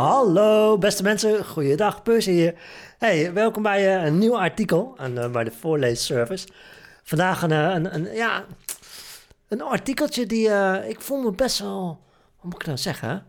Hallo 0.00 0.78
beste 0.78 1.02
mensen, 1.02 1.44
goeiedag, 1.44 2.02
Percy 2.02 2.30
hier. 2.30 2.54
Hey, 2.98 3.32
welkom 3.32 3.62
bij 3.62 3.96
uh, 3.96 4.04
een 4.04 4.18
nieuw 4.18 4.38
artikel 4.38 4.94
en, 4.96 5.12
uh, 5.12 5.30
bij 5.30 5.44
de 5.44 5.50
voorleesservice. 5.50 6.48
Vandaag 7.02 7.42
een, 7.42 7.52
eh, 7.52 7.74
een, 7.74 7.94
een, 7.94 8.14
ja, 8.14 8.44
een 9.48 9.62
artikeltje 9.62 10.26
die 10.26 10.48
ik 10.88 11.00
voel 11.00 11.22
me 11.22 11.32
best 11.32 11.58
wel, 11.58 12.00
hoe 12.36 12.50
moet 12.50 12.60
ik 12.60 12.66
nou 12.66 12.78
zeggen, 12.78 13.10
een 13.10 13.24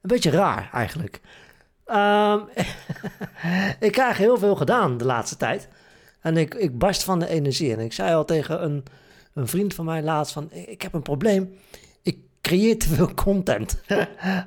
beetje 0.00 0.30
raar 0.30 0.70
eigenlijk. 0.72 1.20
Um, 1.86 2.48
ik 3.88 3.92
krijg 3.92 4.16
heel 4.16 4.38
veel 4.38 4.56
gedaan 4.56 4.96
de 4.96 5.04
laatste 5.04 5.36
tijd 5.36 5.68
en 6.20 6.36
ik, 6.36 6.54
ik 6.54 6.78
barst 6.78 7.04
van 7.04 7.18
de 7.18 7.28
energie. 7.28 7.72
En 7.72 7.80
ik 7.80 7.92
zei 7.92 8.14
al 8.14 8.24
tegen 8.24 8.64
een, 8.64 8.84
een 9.34 9.48
vriend 9.48 9.74
van 9.74 9.84
mij 9.84 10.02
laatst 10.02 10.32
van, 10.32 10.52
ik 10.52 10.82
heb 10.82 10.94
een 10.94 11.02
probleem 11.02 11.58
creëer 12.40 12.78
te 12.78 12.88
veel 12.88 13.14
content. 13.14 13.80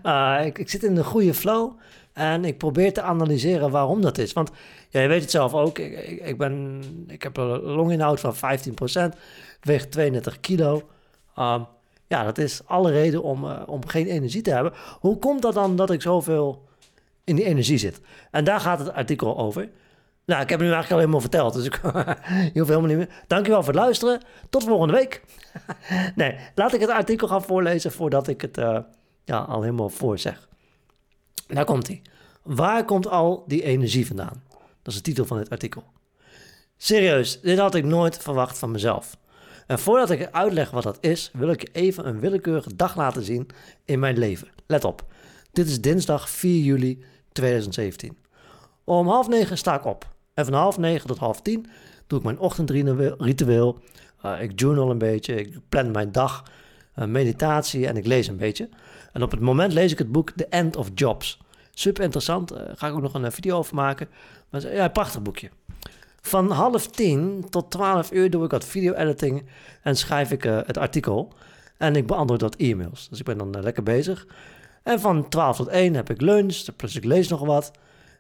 uh, 0.04 0.46
ik, 0.46 0.58
ik, 0.58 0.70
zit 0.70 0.84
in 0.84 0.98
een 0.98 1.04
goede 1.04 1.34
flow 1.34 1.72
en 2.14 2.46
ik 2.46 2.58
probeer 2.58 2.94
te 2.94 3.02
analyseren 3.02 3.72
waarom 3.72 4.02
dat 4.02 4.18
is. 4.18 4.34
Want 4.34 4.52
ja, 4.90 5.02
je 5.02 5.08
weet 5.08 5.22
het 5.22 5.32
zelf 5.32 5.54
ook, 5.54 5.80
ik, 5.80 6.08
ik, 6.08 6.22
ik, 6.22 6.38
ben, 6.38 6.84
ik 7.08 7.24
heb 7.24 7.38
een 7.38 7.62
longinhoud 7.62 8.20
van 8.20 8.36
15%, 8.36 9.18
weeg 9.62 9.88
32 9.88 10.40
kilo. 10.40 10.82
Um, 11.40 11.66
ja, 12.08 12.24
dat 12.24 12.38
is 12.38 12.62
alle 12.66 12.92
reden 12.92 13.24
om, 13.24 13.44
uh, 13.44 13.62
om 13.66 13.88
geen 13.88 14.08
energie 14.08 14.42
te 14.42 14.52
hebben. 14.52 14.74
Hoe 15.00 15.18
komt 15.18 15.42
dat 15.42 15.54
dan 15.54 15.76
dat 15.76 15.92
ik 15.92 16.02
zoveel 16.02 16.68
in 17.24 17.36
die 17.36 17.46
energie 17.46 17.78
zit? 17.78 18.02
En 18.32 18.44
daar 18.44 18.60
gaat 18.60 18.80
het 18.80 18.94
artikel 18.94 19.38
over. 19.38 19.70
Nou, 20.26 20.42
ik 20.42 20.50
heb 20.50 20.60
het 20.60 20.68
nu 20.68 20.74
eigenlijk 20.74 20.92
al 20.92 20.98
helemaal 20.98 21.22
verteld, 21.22 21.54
dus 21.54 21.66
ik 21.66 21.80
je 22.54 22.60
hoeft 22.60 22.70
helemaal 22.70 22.90
niet 22.90 22.98
meer. 22.98 23.24
Dankjewel 23.28 23.64
voor 23.64 23.74
het 23.74 23.82
luisteren. 23.82 24.22
Tot 24.50 24.64
volgende 24.64 24.94
week. 24.94 25.24
nee, 26.16 26.36
laat 26.56 26.74
ik 26.74 26.82
het 26.82 26.90
artikel 26.90 27.28
gaan 27.28 27.44
voorlezen 27.44 27.92
voordat 27.92 28.28
ik 28.28 28.42
het 28.42 28.58
uh, 28.58 28.80
ja, 29.24 29.38
al 29.38 29.62
helemaal 29.62 29.90
voorzeg. 29.90 30.48
Daar 31.48 31.66
komt 31.66 31.88
hij. 31.88 32.02
Waar 32.44 32.86
komt 32.86 33.08
al 33.08 33.44
die 33.48 33.64
energie 33.64 34.08
vandaan? 34.08 34.44
Dat 34.82 34.94
is 34.94 34.96
de 34.96 35.02
titel 35.02 35.26
van 35.26 35.38
dit 35.38 35.50
artikel. 35.50 35.84
Serieus, 36.78 37.42
dit 37.42 37.60
had 37.60 37.76
ik 37.76 37.84
nooit 37.86 38.18
verwacht 38.18 38.58
van 38.58 38.72
mezelf. 38.72 39.18
En 39.68 39.80
voordat 39.80 40.10
ik 40.10 40.32
uitleg 40.32 40.72
wat 40.72 40.84
dat 40.84 40.98
is, 41.00 41.30
wil 41.34 41.50
ik 41.50 41.62
je 41.62 41.70
even 41.72 42.08
een 42.08 42.20
willekeurige 42.20 42.76
dag 42.76 42.96
laten 42.96 43.24
zien 43.24 43.48
in 43.86 44.00
mijn 44.00 44.18
leven. 44.18 44.48
Let 44.68 44.84
op, 44.84 45.06
dit 45.52 45.68
is 45.68 45.82
dinsdag 45.82 46.30
4 46.30 46.64
juli 46.64 47.04
2017. 47.32 48.18
Om 48.84 49.08
half 49.08 49.28
negen 49.28 49.58
sta 49.58 49.76
ik 49.76 49.86
op. 49.86 50.13
En 50.34 50.46
van 50.46 50.54
half 50.54 50.78
negen 50.78 51.08
tot 51.08 51.18
half 51.18 51.42
tien 51.42 51.66
doe 52.08 52.20
ik 52.20 52.26
mijn 52.26 52.40
ochtendritueel. 52.40 53.80
Uh, 54.26 54.42
ik 54.42 54.60
journal 54.60 54.90
een 54.90 54.98
beetje, 54.98 55.36
ik 55.36 55.58
plan 55.70 55.92
mijn 55.92 56.12
dag, 56.12 56.44
uh, 56.96 57.06
meditatie 57.06 57.88
en 57.88 57.98
ik 57.98 58.06
lees 58.06 58.28
een 58.28 58.38
beetje. 58.38 58.70
En 59.12 59.24
op 59.24 59.32
het 59.32 59.40
moment 59.40 59.74
lees 59.74 59.92
ik 59.92 59.98
het 59.98 60.12
boek 60.12 60.32
The 60.32 60.48
End 60.48 60.76
of 60.76 60.90
Jobs. 60.94 61.42
Super 61.72 62.04
interessant, 62.04 62.50
daar 62.50 62.70
uh, 62.70 62.74
ga 62.76 62.88
ik 62.88 62.94
ook 62.94 63.02
nog 63.02 63.14
een 63.14 63.32
video 63.32 63.58
over 63.58 63.76
maken. 63.76 64.08
Maar 64.50 64.74
ja, 64.74 64.88
prachtig 64.88 65.22
boekje. 65.22 65.50
Van 66.22 66.52
half 66.52 66.88
tien 66.88 67.46
tot 67.50 67.72
twaalf 67.72 68.12
uur 68.12 68.30
doe 68.30 68.46
ik 68.46 68.52
wat 68.52 68.66
video-editing 68.66 69.46
en 69.82 69.96
schrijf 69.96 70.32
ik 70.32 70.44
het 70.44 70.78
artikel. 70.78 71.34
En 71.78 71.96
ik 71.96 72.08
beantwoord 72.08 72.42
wat 72.42 72.56
e-mails. 72.56 73.10
Dus 73.10 73.20
ik 73.20 73.26
ben 73.26 73.38
dan 73.38 73.62
lekker 73.62 73.84
bezig. 73.84 74.28
En 74.84 75.00
van 75.00 75.30
12 75.30 75.58
tot 75.58 75.68
1 75.68 75.94
heb 75.94 76.10
ik 76.10 76.22
lunch, 76.22 76.76
plus 76.76 76.96
ik 76.96 77.04
lees 77.04 77.28
nog 77.28 77.40
wat. 77.40 77.72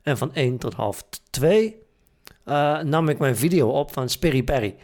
En 0.01 0.17
van 0.17 0.33
1 0.33 0.57
tot 0.57 0.73
half 0.73 1.03
2 1.29 1.83
uh, 2.45 2.79
nam 2.79 3.09
ik 3.09 3.19
mijn 3.19 3.35
video 3.35 3.69
op 3.69 3.93
van 3.93 4.09
Sperry 4.09 4.43
Perry. 4.43 4.75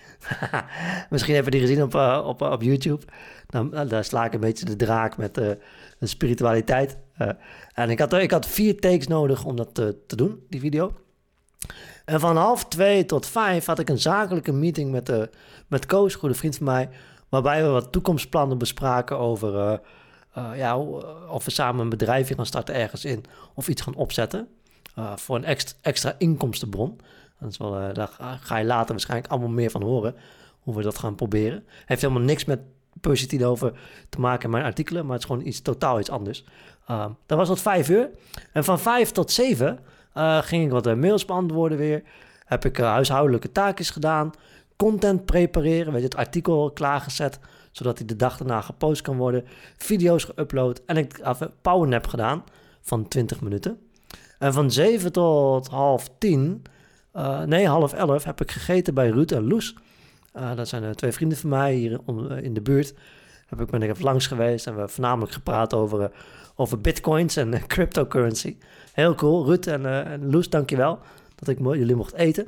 Misschien 1.09 1.33
hebben 1.33 1.51
die 1.51 1.61
gezien 1.61 1.83
op, 1.83 1.95
uh, 1.95 2.23
op, 2.25 2.41
op 2.41 2.61
YouTube. 2.61 3.05
Dan, 3.47 3.69
uh, 3.73 3.89
daar 3.89 4.03
sla 4.03 4.25
ik 4.25 4.33
een 4.33 4.39
beetje 4.39 4.65
de 4.65 4.75
draak 4.75 5.17
met 5.17 5.35
de 5.35 5.57
spiritualiteit. 6.01 6.97
en 7.73 7.89
ik 7.89 7.99
had, 7.99 8.13
ik 8.13 8.31
had 8.31 8.47
vier 8.47 8.79
takes 8.79 9.07
nodig 9.07 9.45
om 9.45 9.55
dat 9.55 9.73
te, 9.73 9.97
te 10.07 10.15
doen, 10.15 10.43
die 10.49 10.59
video. 10.59 10.93
En 12.05 12.19
van 12.19 12.37
half 12.37 12.65
twee 12.65 13.05
tot 13.05 13.27
vijf 13.27 13.65
had 13.65 13.79
ik 13.79 13.89
een 13.89 13.99
zakelijke 13.99 14.51
meeting 14.51 14.91
met, 14.91 15.05
de, 15.05 15.29
met 15.67 15.85
Koos, 15.85 16.15
goede 16.15 16.35
vriend 16.35 16.55
van 16.55 16.65
mij. 16.65 16.89
Waarbij 17.29 17.63
we 17.63 17.69
wat 17.69 17.91
toekomstplannen 17.91 18.57
bespraken 18.57 19.17
over 19.17 19.81
ja, 20.55 20.77
of 21.29 21.45
we 21.45 21.51
samen 21.51 21.81
een 21.81 21.89
bedrijfje 21.89 22.35
gaan 22.35 22.45
starten 22.45 22.75
ergens 22.75 23.05
in. 23.05 23.25
Of 23.55 23.67
iets 23.67 23.81
gaan 23.81 23.95
opzetten. 23.95 24.47
voor 25.15 25.35
een 25.35 25.57
extra 25.81 26.15
inkomstenbron. 26.17 26.99
Dat 27.39 27.51
is 27.51 27.57
wel, 27.57 27.81
uh, 27.81 27.93
daar 27.93 28.39
ga 28.41 28.57
je 28.57 28.65
later 28.65 28.91
waarschijnlijk 28.91 29.31
allemaal 29.31 29.49
meer 29.49 29.71
van 29.71 29.83
horen. 29.83 30.15
Hoe 30.59 30.75
we 30.75 30.83
dat 30.83 30.97
gaan 30.97 31.15
proberen. 31.15 31.63
Heeft 31.85 32.01
helemaal 32.01 32.23
niks 32.23 32.45
met 32.45 32.59
Percy 33.01 33.43
over 33.43 33.73
te 34.09 34.19
maken 34.19 34.43
in 34.43 34.49
mijn 34.49 34.63
artikelen. 34.63 35.03
Maar 35.03 35.13
het 35.13 35.23
is 35.23 35.29
gewoon 35.29 35.47
iets 35.47 35.61
totaal 35.61 35.99
iets 35.99 36.09
anders. 36.09 36.43
Uh, 36.89 37.05
dat 37.25 37.37
was 37.37 37.47
tot 37.47 37.61
vijf 37.61 37.89
uur. 37.89 38.09
En 38.53 38.63
van 38.63 38.79
vijf 38.79 39.11
tot 39.11 39.31
zeven 39.31 39.79
uh, 40.17 40.41
ging 40.41 40.65
ik 40.65 40.71
wat 40.71 40.87
uh, 40.87 40.93
mails 40.93 41.25
beantwoorden 41.25 41.77
weer. 41.77 42.03
Heb 42.45 42.65
ik 42.65 42.77
huishoudelijke 42.77 43.51
taakjes 43.51 43.89
gedaan. 43.89 44.31
Content 44.75 45.25
prepareren. 45.25 45.91
Weet 45.91 46.01
je, 46.01 46.07
het 46.07 46.17
artikel 46.17 46.71
klaargezet. 46.71 47.39
Zodat 47.71 47.97
hij 47.97 48.07
de 48.07 48.15
dag 48.15 48.37
daarna 48.37 48.61
gepost 48.61 49.01
kan 49.01 49.17
worden. 49.17 49.45
Video's 49.77 50.25
geüpload. 50.25 50.85
En 50.85 50.97
ik 50.97 51.19
heb 51.23 51.41
een 51.41 51.51
powernap 51.61 52.07
gedaan 52.07 52.43
van 52.81 53.07
20 53.07 53.41
minuten. 53.41 53.79
En 54.39 54.53
van 54.53 54.71
7 54.71 55.11
tot 55.11 55.67
half 55.67 56.09
10 56.17 56.63
uh, 57.19 57.41
nee, 57.41 57.67
half 57.67 57.93
elf 57.93 58.23
heb 58.23 58.41
ik 58.41 58.51
gegeten 58.51 58.93
bij 58.93 59.09
Ruud 59.09 59.31
en 59.31 59.47
Loes. 59.47 59.75
Uh, 60.35 60.55
dat 60.55 60.67
zijn 60.67 60.83
uh, 60.83 60.89
twee 60.89 61.11
vrienden 61.11 61.37
van 61.37 61.49
mij 61.49 61.73
hier 61.73 61.99
in 62.41 62.53
de 62.53 62.61
buurt. 62.61 62.93
Heb 63.47 63.61
ik 63.61 63.69
ben 63.69 63.81
ik 63.81 63.89
even 63.89 64.03
langs 64.03 64.27
geweest 64.27 64.65
en 64.65 64.71
we 64.71 64.77
hebben 64.77 64.95
voornamelijk 64.95 65.31
gepraat 65.31 65.73
over, 65.73 66.11
over 66.55 66.81
bitcoins 66.81 67.35
en 67.35 67.67
cryptocurrency. 67.67 68.57
Heel 68.93 69.15
cool. 69.15 69.45
Ruud 69.45 69.67
en, 69.67 70.05
en 70.05 70.31
Loes, 70.31 70.49
dankjewel 70.49 70.99
dat 71.35 71.47
ik 71.47 71.59
jullie 71.59 71.95
mocht 71.95 72.13
eten. 72.13 72.47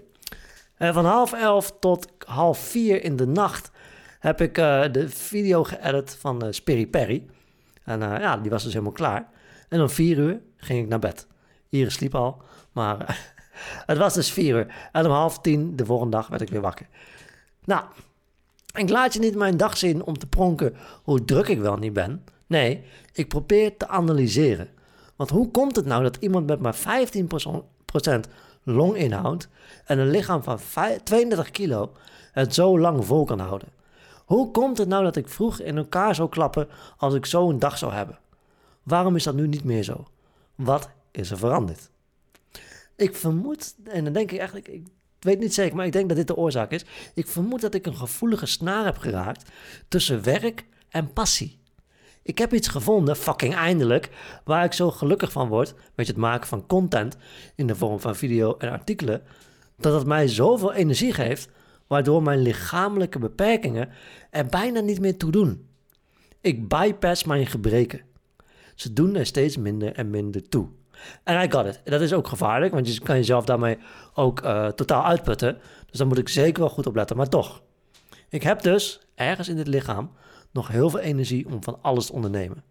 En 0.78 0.94
van 0.94 1.06
half 1.06 1.34
elf 1.34 1.74
tot 1.80 2.08
half 2.26 2.60
vier 2.60 3.04
in 3.04 3.16
de 3.16 3.28
nacht 3.28 3.72
heb 4.20 4.42
ik 4.42 4.56
de 4.56 5.06
video 5.10 5.64
geëdit 5.64 6.16
van 6.20 6.46
uh, 6.46 6.52
Spiri 6.52 6.88
Perry. 6.88 7.26
En 7.84 8.00
ja, 8.00 8.38
die 8.38 8.52
was 8.52 8.64
dus 8.64 8.74
helemaal 8.74 8.94
klaar. 8.94 9.30
En 9.70 9.82
om 9.82 9.90
vier 9.90 10.18
uur 10.18 10.40
ging 10.58 10.84
ik 10.84 10.88
naar 10.88 11.00
bed. 11.00 11.28
Iris 11.70 11.94
sliep 11.94 12.16
al, 12.16 12.42
maar 12.72 12.98
het 13.86 13.98
was 13.98 14.14
dus 14.14 14.32
vier 14.32 14.56
uur. 14.56 14.90
En 14.92 15.06
om 15.06 15.12
half 15.12 15.40
tien 15.40 15.76
de 15.76 15.86
volgende 15.86 16.18
dag 16.18 16.28
werd 16.28 16.42
ik 16.42 16.50
weer 16.50 16.62
wakker. 16.62 16.88
Nou, 17.66 17.84
ik 18.74 18.90
laat 18.90 19.14
je 19.14 19.20
niet 19.20 19.36
mijn 19.36 19.58
dag 19.58 19.78
zien 19.78 20.04
om 20.04 20.18
te 20.18 20.28
pronken 20.28 20.76
hoe 21.04 21.26
druk 21.26 21.48
ik 21.48 21.60
wel 21.60 21.78
niet 21.78 21.94
ben. 21.94 22.24
Nee, 22.48 22.84
ik 23.14 23.28
probeer 23.28 23.78
te 23.78 23.88
analyseren. 23.88 24.70
Want 25.16 25.30
hoe 25.30 25.52
komt 25.52 25.76
het 25.76 25.86
nou 25.86 26.04
dat 26.04 26.18
iemand 26.20 26.48
met 26.48 26.60
maar 26.60 26.76
15% 26.76 26.80
longinhoud 28.64 29.48
en 29.86 30.00
een 30.00 30.10
lichaam 30.10 30.44
van 30.44 30.60
32 31.04 31.52
kilo 31.52 31.92
het 32.32 32.54
zo 32.54 32.80
lang 32.80 33.06
vol 33.06 33.26
kan 33.26 33.40
houden? 33.40 33.68
Hoe 34.26 34.52
komt 34.52 34.78
het 34.78 34.88
nou 34.88 35.04
dat 35.04 35.16
ik 35.16 35.30
vroeg 35.30 35.60
in 35.60 35.78
elkaar 35.78 36.16
zou 36.16 36.30
klappen 36.30 36.68
als 36.98 37.14
ik 37.14 37.26
zo 37.26 37.50
een 37.50 37.60
dag 37.60 37.78
zou 37.78 37.94
hebben? 37.94 38.20
Waarom 38.84 39.16
is 39.16 39.24
dat 39.24 39.36
nu 39.36 39.48
niet 39.48 39.64
meer 39.64 39.84
zo? 39.84 40.08
Wat 40.56 40.90
is 41.12 41.32
er 41.32 41.38
veranderd? 41.38 41.90
Ik 43.02 43.16
vermoed, 43.16 43.76
en 43.84 44.04
dan 44.04 44.14
denk 44.14 44.32
ik 44.32 44.38
eigenlijk, 44.38 44.68
ik 44.68 44.88
weet 45.20 45.40
niet 45.40 45.54
zeker, 45.54 45.76
maar 45.76 45.86
ik 45.86 45.92
denk 45.92 46.08
dat 46.08 46.18
dit 46.18 46.28
de 46.28 46.36
oorzaak 46.36 46.72
is. 46.72 46.86
Ik 47.14 47.28
vermoed 47.28 47.62
dat 47.62 47.74
ik 47.74 47.86
een 47.86 47.96
gevoelige 47.96 48.46
snaar 48.46 48.86
heb 48.86 48.98
geraakt 48.98 49.52
tussen 49.88 50.24
werk 50.24 50.66
en 50.90 51.14
passie. 51.14 51.60
Ik 52.24 52.38
heb 52.38 52.54
iets 52.54 52.68
gevonden, 52.68 53.16
fucking 53.16 53.56
eindelijk, 53.56 54.10
waar 54.44 54.64
ik 54.64 54.74
zo 54.74 54.92
gelukkig 54.92 55.32
van 55.32 55.48
word 55.48 55.74
met 55.96 56.08
het 56.08 56.18
maken 56.18 56.48
van 56.48 56.68
content 56.68 57.18
in 57.56 57.68
de 57.68 57.76
vorm 57.76 58.00
van 58.00 58.16
video 58.16 58.58
en 58.58 58.72
artikelen, 58.72 59.22
dat 59.78 59.94
het 59.94 60.08
mij 60.08 60.28
zoveel 60.28 60.74
energie 60.74 61.14
geeft, 61.14 61.50
waardoor 61.88 62.24
mijn 62.24 62.42
lichamelijke 62.42 63.20
beperkingen 63.20 63.90
er 64.30 64.46
bijna 64.46 64.80
niet 64.80 65.00
meer 65.00 65.18
toe 65.18 65.32
doen. 65.32 65.68
Ik 66.42 66.68
bypass 66.68 67.24
mijn 67.24 67.48
gebreken. 67.48 68.02
Ze 68.76 68.94
doen 68.94 69.16
er 69.16 69.26
steeds 69.26 69.58
minder 69.58 69.94
en 69.94 70.10
minder 70.10 70.50
toe. 70.50 70.70
En 71.24 71.44
I 71.44 71.52
got 71.52 71.66
it. 71.66 71.82
Dat 71.84 72.02
is 72.02 72.14
ook 72.14 72.28
gevaarlijk, 72.28 72.74
want 72.74 72.94
je 72.94 73.02
kan 73.02 73.16
jezelf 73.16 73.46
daarmee 73.46 73.78
ook 74.14 74.44
uh, 74.44 74.68
totaal 74.68 75.06
uitputten. 75.06 75.58
Dus 75.90 75.98
daar 75.98 76.08
moet 76.08 76.18
ik 76.18 76.30
zeker 76.30 76.62
wel 76.62 76.70
goed 76.70 76.88
op 76.88 76.96
letten. 76.96 77.18
Maar 77.18 77.30
toch, 77.30 77.62
ik 78.30 78.44
heb 78.44 78.62
dus 78.62 79.00
ergens 79.16 79.48
in 79.50 79.56
dit 79.56 79.68
lichaam 79.68 80.12
nog 80.52 80.68
heel 80.68 80.90
veel 80.90 81.00
energie 81.00 81.48
om 81.48 81.64
van 81.64 81.78
alles 81.82 82.06
te 82.06 82.14
ondernemen. 82.14 82.64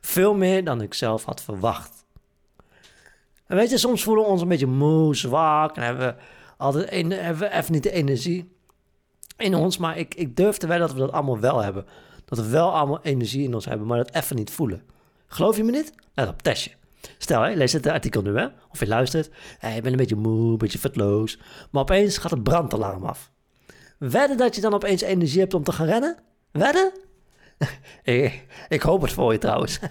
Veel 0.00 0.34
meer 0.34 0.64
dan 0.64 0.82
ik 0.82 0.94
zelf 0.94 1.24
had 1.24 1.42
verwacht. 1.42 2.04
En 3.46 3.56
weet 3.56 3.70
je, 3.70 3.78
soms 3.78 4.02
voelen 4.02 4.24
we 4.24 4.30
ons 4.30 4.42
een 4.42 4.48
beetje 4.48 4.66
moe, 4.66 5.16
zwak 5.16 5.76
en 5.76 5.82
hebben 5.82 6.06
we 6.06 6.22
altijd 6.56 6.92
een, 6.92 7.10
hebben 7.10 7.48
we 7.48 7.54
even 7.54 7.72
niet 7.72 7.82
de 7.82 7.92
energie 7.92 8.56
in 9.36 9.54
ons. 9.54 9.78
Maar 9.78 9.98
ik, 9.98 10.14
ik 10.14 10.36
wedden 10.36 10.78
dat 10.78 10.92
we 10.92 10.98
dat 10.98 11.12
allemaal 11.12 11.38
wel 11.38 11.62
hebben. 11.62 11.86
Dat 12.24 12.38
we 12.38 12.48
wel 12.48 12.72
allemaal 12.72 13.00
energie 13.02 13.44
in 13.44 13.54
ons 13.54 13.64
hebben, 13.64 13.86
maar 13.86 13.98
dat 13.98 14.14
even 14.14 14.36
niet 14.36 14.50
voelen. 14.50 14.82
Geloof 15.26 15.56
je 15.56 15.64
me 15.64 15.70
niet? 15.70 15.92
Let 16.14 16.28
op, 16.28 16.42
testje. 16.42 16.70
Stel, 17.18 17.42
hè, 17.42 17.54
lees 17.54 17.72
het 17.72 17.86
artikel 17.86 18.22
nu, 18.22 18.48
of 18.70 18.80
je 18.80 18.86
luistert. 18.86 19.30
Hey, 19.58 19.74
je 19.74 19.80
bent 19.80 19.92
een 19.92 20.00
beetje 20.00 20.16
moe, 20.16 20.50
een 20.50 20.58
beetje 20.58 20.78
vetloos. 20.78 21.38
Maar 21.70 21.82
opeens 21.82 22.18
gaat 22.18 22.30
het 22.30 22.42
brandalarm 22.42 23.04
af. 23.04 23.30
Wedden 23.98 24.36
dat 24.36 24.54
je 24.54 24.60
dan 24.60 24.74
opeens 24.74 25.02
energie 25.02 25.40
hebt 25.40 25.54
om 25.54 25.62
te 25.62 25.72
gaan 25.72 25.86
rennen? 25.86 26.16
Wedden? 26.50 26.92
ik, 28.02 28.46
ik 28.68 28.82
hoop 28.82 29.02
het 29.02 29.12
voor 29.12 29.32
je 29.32 29.38
trouwens. 29.38 29.78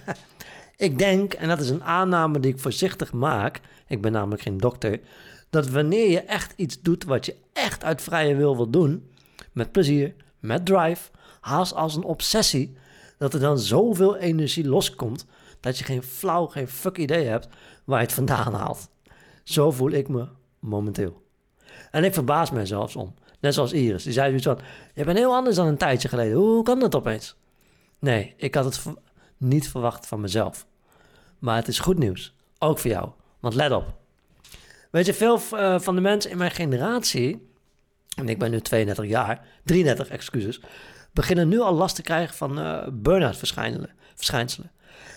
Ik 0.76 0.98
denk, 0.98 1.32
en 1.32 1.48
dat 1.48 1.60
is 1.60 1.68
een 1.68 1.84
aanname 1.84 2.40
die 2.40 2.52
ik 2.52 2.58
voorzichtig 2.58 3.12
maak, 3.12 3.60
ik 3.86 4.02
ben 4.02 4.12
namelijk 4.12 4.42
geen 4.42 4.58
dokter, 4.58 5.00
dat 5.50 5.68
wanneer 5.68 6.10
je 6.10 6.20
echt 6.20 6.52
iets 6.56 6.80
doet 6.80 7.04
wat 7.04 7.26
je 7.26 7.36
echt 7.52 7.84
uit 7.84 8.02
vrije 8.02 8.34
wil 8.34 8.56
wil 8.56 8.70
doen, 8.70 9.10
met 9.52 9.72
plezier, 9.72 10.14
met 10.40 10.66
drive, 10.66 11.10
haast 11.40 11.74
als 11.74 11.96
een 11.96 12.04
obsessie, 12.04 12.76
dat 13.18 13.34
er 13.34 13.40
dan 13.40 13.58
zoveel 13.58 14.16
energie 14.16 14.68
loskomt 14.68 15.26
dat 15.66 15.78
je 15.78 15.84
geen 15.84 16.02
flauw, 16.02 16.46
geen 16.46 16.68
fuck 16.68 16.96
idee 16.96 17.26
hebt 17.26 17.48
waar 17.84 17.98
je 17.98 18.04
het 18.04 18.14
vandaan 18.14 18.54
haalt. 18.54 18.88
Zo 19.44 19.70
voel 19.70 19.90
ik 19.90 20.08
me 20.08 20.26
momenteel. 20.58 21.22
En 21.90 22.04
ik 22.04 22.14
verbaas 22.14 22.50
me 22.50 22.66
zelfs 22.66 22.96
om. 22.96 23.14
Net 23.40 23.54
zoals 23.54 23.72
Iris. 23.72 24.02
Die 24.02 24.12
zei 24.12 24.26
zoiets 24.26 24.46
van, 24.46 24.58
je 24.94 25.04
bent 25.04 25.18
heel 25.18 25.34
anders 25.34 25.56
dan 25.56 25.66
een 25.66 25.76
tijdje 25.76 26.08
geleden. 26.08 26.36
Hoe 26.36 26.62
kan 26.62 26.78
dat 26.78 26.94
opeens? 26.94 27.36
Nee, 27.98 28.34
ik 28.36 28.54
had 28.54 28.64
het 28.64 28.82
niet 29.36 29.68
verwacht 29.68 30.06
van 30.06 30.20
mezelf. 30.20 30.66
Maar 31.38 31.56
het 31.56 31.68
is 31.68 31.78
goed 31.78 31.98
nieuws. 31.98 32.34
Ook 32.58 32.78
voor 32.78 32.90
jou. 32.90 33.10
Want 33.40 33.54
let 33.54 33.72
op. 33.72 33.94
Weet 34.90 35.06
je, 35.06 35.14
veel 35.14 35.40
uh, 35.52 35.78
van 35.78 35.94
de 35.94 36.00
mensen 36.00 36.30
in 36.30 36.38
mijn 36.38 36.50
generatie... 36.50 37.48
En 38.16 38.28
ik 38.28 38.38
ben 38.38 38.50
nu 38.50 38.60
32 38.60 39.06
jaar, 39.06 39.46
33 39.64 40.08
excuses... 40.08 40.60
beginnen 41.12 41.48
nu 41.48 41.60
al 41.60 41.74
last 41.74 41.96
te 41.96 42.02
krijgen 42.02 42.34
van 42.34 42.58
uh, 42.58 42.86
burn-out 42.92 43.36
verschijnselen. 44.14 44.70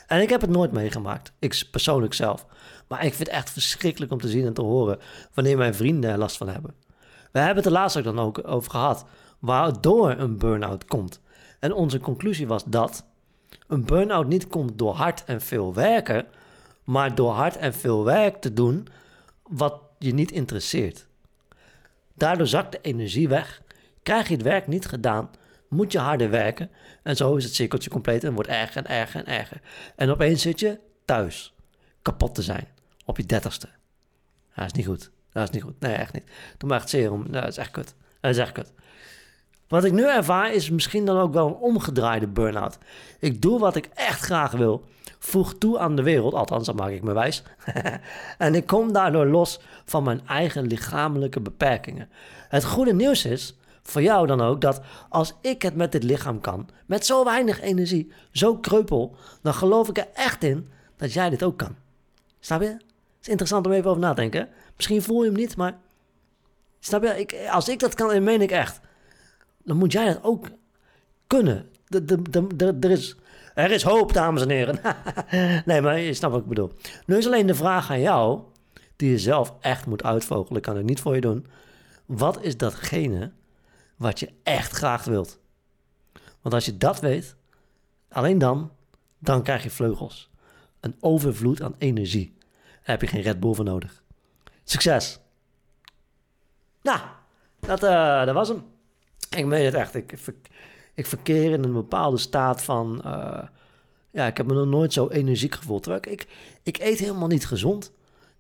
En 0.08 0.22
ik 0.22 0.30
heb 0.30 0.42
het 0.42 0.50
nooit 0.50 0.72
meegemaakt. 0.72 1.32
Ik 1.40 1.64
persoonlijk 1.72 2.14
zelf. 2.14 2.46
Maar 2.88 3.06
ik 3.06 3.14
vind 3.14 3.28
het 3.28 3.38
echt 3.38 3.50
verschrikkelijk 3.50 4.12
om 4.12 4.22
te 4.22 4.30
zien 4.30 4.46
en 4.46 4.54
te 4.54 4.62
horen... 4.62 5.00
wanneer 5.34 5.58
mijn 5.58 5.76
vrienden 5.76 6.10
er 6.10 6.18
last 6.18 6.38
van 6.38 6.50
hebben. 6.50 6.74
We 7.32 7.40
hebben 7.40 7.58
het 7.58 7.66
er 7.66 7.72
laatst 7.72 7.98
ook 7.98 8.04
dan 8.04 8.20
ook 8.20 8.48
over 8.48 8.72
gehad... 8.72 9.06
waardoor 9.40 10.12
een 10.12 10.38
burn-out 10.38 10.86
komt. 10.86 11.22
En 11.60 11.74
onze 11.74 12.00
conclusie 12.00 12.48
was 12.48 12.64
dat 12.66 13.06
een 13.68 13.86
burn-out 13.86 14.28
niet 14.28 14.48
komt 14.48 14.78
door 14.78 14.94
hard 14.94 15.24
en 15.24 15.42
veel 15.42 15.74
werken, 15.74 16.26
maar 16.84 17.16
door 17.16 17.32
hard 17.32 17.58
en 17.58 17.74
veel 17.74 18.04
werk 18.04 18.42
te 18.42 18.54
doen 18.54 18.88
wat 19.44 19.82
je 20.00 20.14
niet 20.14 20.32
interesseert. 20.32 21.08
Daardoor 22.14 22.48
zakt 22.48 22.72
de 22.72 22.80
energie 22.82 23.28
weg, 23.28 23.62
krijg 24.04 24.28
je 24.28 24.34
het 24.34 24.44
werk 24.44 24.68
niet 24.68 24.86
gedaan, 24.86 25.30
moet 25.70 25.92
je 25.92 26.00
harder 26.00 26.30
werken 26.30 26.70
en 27.04 27.16
zo 27.16 27.36
is 27.36 27.44
het 27.44 27.56
cirkeltje 27.56 27.90
compleet 27.90 28.24
en 28.24 28.34
wordt 28.34 28.50
erger 28.50 28.86
en 28.86 28.92
erger 28.96 29.26
en 29.26 29.34
erger. 29.34 29.62
En 29.96 30.10
opeens 30.10 30.42
zit 30.42 30.60
je 30.60 30.80
thuis, 31.06 31.54
kapot 32.02 32.36
te 32.36 32.42
zijn, 32.42 32.68
op 33.06 33.18
je 33.18 33.26
dertigste. 33.26 33.70
Dat 34.56 34.66
is 34.66 34.74
niet 34.74 34.86
goed. 34.86 35.12
Dat 35.32 35.44
is 35.44 35.50
niet 35.50 35.64
goed. 35.64 35.80
Nee, 35.80 35.96
echt 35.96 36.14
niet. 36.14 36.24
Doe 36.58 36.70
maar 36.70 36.80
echt 36.80 36.90
serum. 36.90 37.32
Dat 37.32 37.48
is 37.48 37.58
echt 37.58 37.72
kut. 37.72 37.96
Dat 38.20 38.32
is 38.32 38.38
echt 38.38 38.52
kut. 38.52 38.74
Wat 39.68 39.84
ik 39.84 39.92
nu 39.92 40.08
ervaar 40.08 40.54
is 40.54 40.70
misschien 40.70 41.06
dan 41.06 41.18
ook 41.18 41.34
wel 41.34 41.48
een 41.48 41.54
omgedraaide 41.54 42.28
burn-out. 42.28 42.78
Ik 43.20 43.42
doe 43.42 43.60
wat 43.60 43.76
ik 43.76 43.90
echt 43.94 44.22
graag 44.22 44.52
wil. 44.52 44.86
Voeg 45.20 45.54
toe 45.58 45.80
aan 45.80 45.96
de 45.96 46.04
wereld, 46.04 46.34
althans 46.34 46.66
dat 46.66 46.76
maak 46.76 46.90
ik 46.90 47.04
me 47.04 47.14
wijs. 47.14 47.44
en 48.38 48.56
ik 48.56 48.68
kom 48.68 48.94
daardoor 48.94 49.26
los 49.26 49.60
van 49.86 50.04
mijn 50.04 50.28
eigen 50.28 50.68
lichamelijke 50.68 51.40
beperkingen. 51.40 52.10
Het 52.48 52.66
goede 52.66 52.94
nieuws 52.94 53.26
is, 53.26 53.58
voor 53.84 54.02
jou 54.02 54.28
dan 54.28 54.42
ook, 54.42 54.62
dat 54.62 54.82
als 55.10 55.34
ik 55.42 55.62
het 55.62 55.76
met 55.76 55.92
dit 55.92 56.04
lichaam 56.04 56.42
kan, 56.42 56.70
met 56.86 57.06
zo 57.06 57.24
weinig 57.24 57.62
energie, 57.62 58.12
zo 58.32 58.58
kreupel, 58.58 59.16
dan 59.42 59.54
geloof 59.54 59.90
ik 59.90 59.98
er 59.98 60.08
echt 60.14 60.44
in 60.44 60.70
dat 60.98 61.14
jij 61.14 61.30
dit 61.30 61.44
ook 61.44 61.58
kan. 61.58 61.76
Snap 62.40 62.62
je? 62.62 62.68
Het 62.68 63.28
is 63.28 63.28
interessant 63.28 63.66
om 63.66 63.72
even 63.72 63.90
over 63.90 64.02
na 64.02 64.10
te 64.10 64.22
denken. 64.22 64.50
Misschien 64.76 65.02
voel 65.02 65.24
je 65.24 65.30
hem 65.30 65.40
niet, 65.40 65.58
maar 65.58 65.78
snap 66.80 67.04
je? 67.04 67.20
Ik, 67.20 67.36
als 67.52 67.70
ik 67.70 67.80
dat 67.80 67.96
kan, 67.96 68.08
dan 68.08 68.24
meen 68.24 68.42
ik 68.42 68.52
echt 68.52 68.80
dan 69.70 69.78
moet 69.78 69.92
jij 69.92 70.06
dat 70.06 70.24
ook 70.24 70.48
kunnen. 71.28 71.70
Er, 72.82 72.92
is, 72.92 73.16
er 73.56 73.72
is 73.72 73.84
hoop, 73.84 74.14
dames 74.14 74.42
en 74.42 74.50
heren. 74.50 74.80
nee, 75.66 75.82
maar 75.82 76.00
je 76.00 76.14
snapt 76.14 76.34
wat 76.34 76.42
ik 76.42 76.50
bedoel. 76.50 76.72
Nu 77.06 77.18
is 77.18 77.26
alleen 77.26 77.48
de 77.48 77.56
vraag 77.56 77.92
aan 77.92 78.02
jou, 78.02 78.42
die 78.96 79.10
je 79.10 79.20
zelf 79.20 79.54
echt 79.62 79.86
moet 79.86 80.04
uitvogelen. 80.04 80.62
kan 80.62 80.78
ik 80.78 80.84
niet 80.84 81.00
voor 81.00 81.16
je 81.16 81.22
doen. 81.22 81.46
Wat 82.06 82.38
is 82.42 82.58
datgene 82.58 83.32
wat 84.00 84.20
je 84.20 84.30
echt 84.44 84.72
graag 84.72 85.04
wilt? 85.04 85.40
Want 86.42 86.56
als 86.56 86.66
je 86.66 86.78
dat 86.78 87.00
weet, 87.00 87.36
alleen 88.10 88.38
dan, 88.38 88.72
dan 89.18 89.44
krijg 89.44 89.64
je 89.64 89.70
vleugels. 89.70 90.30
Een 90.80 90.96
overvloed 91.00 91.62
aan 91.62 91.76
energie. 91.78 92.38
Daar 92.62 92.82
heb 92.82 93.02
je 93.02 93.08
geen 93.08 93.22
Red 93.22 93.40
Bull 93.40 93.54
voor 93.54 93.66
nodig. 93.66 94.04
Succes! 94.64 95.20
Nou, 96.82 97.00
dat, 97.60 97.84
uh, 97.84 98.26
dat 98.26 98.34
was 98.34 98.48
hem. 98.48 98.64
Ik 99.38 99.46
meen 99.46 99.66
het 99.66 99.74
echt. 99.74 99.96
Ik, 99.96 100.12
ik 100.94 101.06
verkeer 101.06 101.52
in 101.52 101.64
een 101.64 101.74
bepaalde 101.74 102.18
staat 102.18 102.64
van... 102.64 103.02
Uh, 103.06 103.44
ja, 104.12 104.28
ik 104.28 104.38
heb 104.38 104.46
me 104.46 104.54
nog 104.54 104.68
nooit 104.68 104.94
zo 104.94 105.08
energiek 105.08 105.56
gevoeld. 105.56 105.88
Ik, 105.88 106.06
ik, 106.06 106.28
ik 106.64 106.78
eet 106.78 107.00
helemaal 107.00 107.28
niet 107.28 107.46
gezond. 107.46 107.92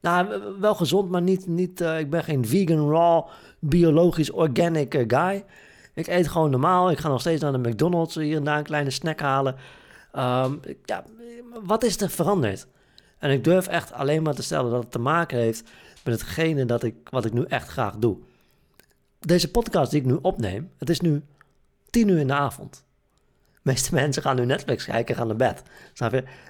Nou, 0.01 0.41
wel 0.59 0.75
gezond, 0.75 1.09
maar 1.09 1.21
niet... 1.21 1.47
niet 1.47 1.81
uh, 1.81 1.99
ik 1.99 2.09
ben 2.09 2.23
geen 2.23 2.45
vegan, 2.45 2.89
raw, 2.89 3.27
biologisch, 3.59 4.31
organic 4.31 4.95
uh, 4.95 5.03
guy. 5.07 5.45
Ik 5.93 6.07
eet 6.07 6.27
gewoon 6.27 6.49
normaal. 6.49 6.91
Ik 6.91 6.97
ga 6.97 7.07
nog 7.07 7.19
steeds 7.19 7.41
naar 7.41 7.51
de 7.51 7.69
McDonald's 7.69 8.15
hier 8.15 8.37
en 8.37 8.43
daar 8.43 8.57
een 8.57 8.63
kleine 8.63 8.89
snack 8.89 9.19
halen. 9.19 9.55
Um, 10.15 10.59
ja, 10.85 11.03
wat 11.63 11.83
is 11.83 12.01
er 12.01 12.09
veranderd? 12.09 12.67
En 13.17 13.31
ik 13.31 13.43
durf 13.43 13.67
echt 13.67 13.93
alleen 13.93 14.23
maar 14.23 14.33
te 14.33 14.43
stellen 14.43 14.71
dat 14.71 14.81
het 14.81 14.91
te 14.91 14.99
maken 14.99 15.37
heeft 15.37 15.69
met 16.03 16.19
hetgene 16.19 16.65
dat 16.65 16.83
ik, 16.83 16.95
wat 17.09 17.25
ik 17.25 17.33
nu 17.33 17.43
echt 17.43 17.67
graag 17.67 17.95
doe 17.95 18.17
deze 19.19 19.51
podcast 19.51 19.91
die 19.91 19.99
ik 19.99 20.05
nu 20.05 20.17
opneem, 20.21 20.71
het 20.77 20.89
is 20.89 20.99
nu 20.99 21.23
tien 21.89 22.07
uur 22.07 22.17
in 22.17 22.27
de 22.27 22.33
avond. 22.33 22.83
Meeste 23.69 23.93
mensen 24.01 24.21
gaan 24.21 24.35
nu 24.35 24.45
Netflix 24.45 24.85
kijken 24.85 25.15
en 25.15 25.19
gaan 25.19 25.27
naar 25.27 25.35
bed. 25.35 25.63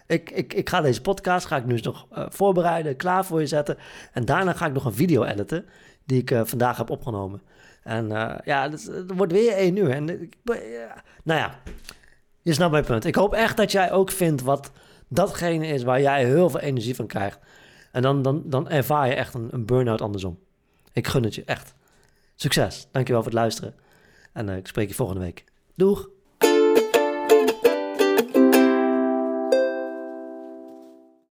Ik, 0.07 0.29
ik, 0.29 0.53
ik 0.53 0.69
ga 0.69 0.81
deze 0.81 1.01
podcast 1.01 1.45
ga 1.45 1.57
ik 1.57 1.65
nu 1.65 1.79
nog 1.81 2.07
uh, 2.11 2.25
voorbereiden, 2.29 2.95
klaar 2.95 3.25
voor 3.25 3.39
je 3.39 3.47
zetten. 3.47 3.77
En 4.13 4.25
daarna 4.25 4.53
ga 4.53 4.65
ik 4.65 4.73
nog 4.73 4.85
een 4.85 4.93
video 4.93 5.23
editen 5.23 5.65
die 6.05 6.21
ik 6.21 6.31
uh, 6.31 6.41
vandaag 6.43 6.77
heb 6.77 6.89
opgenomen. 6.89 7.41
En 7.83 8.05
uh, 8.05 8.35
ja, 8.43 8.69
het, 8.69 8.91
wordt 9.15 9.31
weer 9.31 9.51
één 9.51 9.75
uur. 9.75 9.89
En, 9.89 10.05
nou 11.23 11.39
ja, 11.39 11.59
je 12.41 12.53
snapt 12.53 12.71
mijn 12.71 12.85
punt. 12.85 13.05
Ik 13.05 13.15
hoop 13.15 13.33
echt 13.33 13.57
dat 13.57 13.71
jij 13.71 13.91
ook 13.91 14.11
vindt 14.11 14.41
wat 14.41 14.71
datgene 15.07 15.67
is 15.67 15.83
waar 15.83 16.01
jij 16.01 16.25
heel 16.25 16.49
veel 16.49 16.59
energie 16.59 16.95
van 16.95 17.07
krijgt. 17.07 17.39
En 17.91 18.01
dan, 18.01 18.21
dan, 18.21 18.41
dan 18.45 18.69
ervaar 18.69 19.07
je 19.07 19.13
echt 19.13 19.33
een, 19.33 19.47
een 19.51 19.65
burn-out 19.65 20.01
andersom. 20.01 20.39
Ik 20.93 21.07
gun 21.07 21.23
het 21.23 21.35
je, 21.35 21.43
echt. 21.45 21.73
Succes. 22.35 22.87
Dankjewel 22.91 23.21
voor 23.21 23.31
het 23.31 23.39
luisteren. 23.39 23.75
En 24.33 24.49
ik 24.49 24.67
spreek 24.67 24.87
je 24.87 24.95
volgende 24.95 25.21
week. 25.21 25.43
Doeg! 25.75 26.09